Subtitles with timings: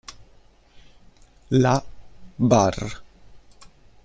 [1.51, 1.77] La
[2.37, 2.89] Barre